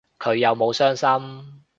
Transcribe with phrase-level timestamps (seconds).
[0.17, 1.61] 佢有冇傷心